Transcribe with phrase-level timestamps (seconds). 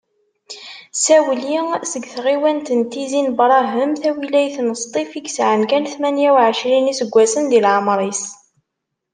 [1.03, 1.57] Sawli
[1.91, 6.89] seg tɣiwant n Tizi n Brahem, tawilayt n Ṣṭif, i yesεan kan tmanya uɛecrin n
[6.91, 8.23] yiseggasen di leεmeṛ-is.